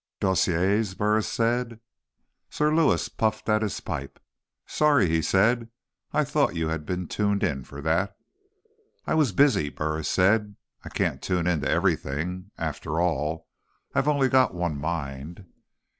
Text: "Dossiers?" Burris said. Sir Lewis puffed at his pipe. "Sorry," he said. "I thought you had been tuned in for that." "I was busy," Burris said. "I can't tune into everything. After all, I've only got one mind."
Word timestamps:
"Dossiers?" 0.19 0.95
Burris 0.95 1.27
said. 1.27 1.79
Sir 2.49 2.73
Lewis 2.73 3.07
puffed 3.07 3.47
at 3.49 3.61
his 3.61 3.79
pipe. 3.81 4.19
"Sorry," 4.65 5.07
he 5.07 5.21
said. 5.21 5.69
"I 6.11 6.23
thought 6.23 6.55
you 6.55 6.69
had 6.69 6.87
been 6.87 7.07
tuned 7.07 7.43
in 7.43 7.63
for 7.63 7.81
that." 7.81 8.15
"I 9.05 9.13
was 9.13 9.31
busy," 9.31 9.69
Burris 9.69 10.09
said. 10.09 10.55
"I 10.83 10.89
can't 10.89 11.21
tune 11.21 11.45
into 11.45 11.69
everything. 11.69 12.49
After 12.57 12.99
all, 12.99 13.47
I've 13.93 14.07
only 14.07 14.27
got 14.27 14.55
one 14.55 14.75
mind." 14.79 15.45